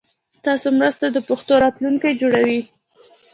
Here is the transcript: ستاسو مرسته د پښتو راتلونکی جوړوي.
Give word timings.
ستاسو 0.37 0.67
مرسته 0.79 1.05
د 1.11 1.17
پښتو 1.27 1.53
راتلونکی 1.63 2.11
جوړوي. 2.21 2.59